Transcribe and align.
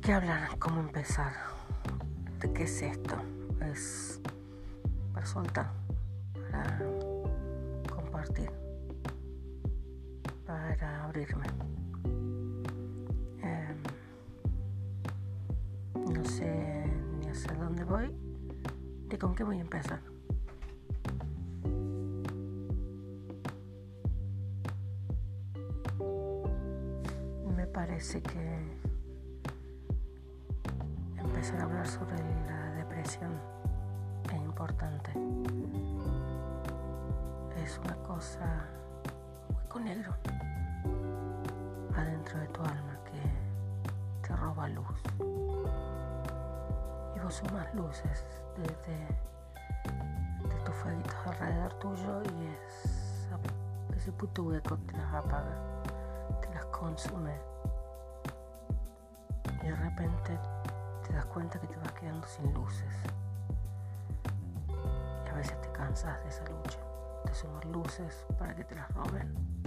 qué 0.00 0.12
hablar? 0.12 0.58
¿Cómo 0.58 0.80
empezar? 0.80 1.32
¿De 2.40 2.52
qué 2.52 2.64
es 2.64 2.82
esto? 2.82 3.14
Es 3.72 4.20
para 5.14 5.24
soltar, 5.24 5.70
para 6.50 6.78
compartir, 7.88 8.50
para 10.44 11.04
abrirme. 11.04 11.46
Em, 13.42 13.76
no 16.12 16.24
sé 16.24 16.84
ni 17.20 17.28
hacia 17.28 17.54
dónde 17.54 17.84
voy, 17.84 18.12
ni 19.08 19.16
con 19.16 19.34
qué 19.34 19.44
voy 19.44 19.58
a 19.58 19.62
empezar. 19.62 20.00
Me 27.56 27.66
parece 27.66 28.20
que 28.20 28.86
empezar 31.46 31.62
hablar 31.62 31.86
sobre 31.86 32.16
la 32.48 32.70
depresión 32.72 33.40
es 34.24 34.34
importante. 34.34 35.12
Es 37.62 37.78
una 37.78 37.94
cosa 37.98 38.64
muy 39.70 39.84
negro 39.84 40.12
adentro 41.94 42.40
de 42.40 42.48
tu 42.48 42.60
alma 42.62 42.98
que 43.04 44.26
te 44.26 44.34
roba 44.34 44.66
luz. 44.68 45.00
Y 47.14 47.20
vos 47.20 47.34
sumas 47.34 47.72
luces 47.76 48.24
desde 48.56 49.06
de 50.48 50.60
tus 50.64 50.74
fueguitos 50.74 51.14
alrededor 51.26 51.74
tuyo 51.74 52.22
y 52.24 52.46
es, 52.46 53.28
ese 53.96 54.10
puto 54.10 54.42
hueco 54.42 54.76
te 54.78 54.96
las 54.96 55.14
apaga, 55.14 55.54
te 56.40 56.52
las 56.52 56.66
consume. 56.66 57.36
Y 59.62 59.66
de 59.66 59.76
repente 59.76 60.55
te 61.06 61.12
das 61.12 61.26
cuenta 61.26 61.60
que 61.60 61.66
te 61.68 61.76
vas 61.76 61.92
quedando 61.92 62.26
sin 62.26 62.52
luces. 62.52 62.94
Y 65.24 65.28
a 65.28 65.34
veces 65.34 65.60
te 65.60 65.70
cansas 65.72 66.22
de 66.22 66.28
esa 66.28 66.44
lucha, 66.44 66.78
de 67.24 67.34
sumar 67.34 67.64
luces 67.66 68.26
para 68.38 68.54
que 68.54 68.64
te 68.64 68.74
las 68.74 68.90
roben. 68.92 69.65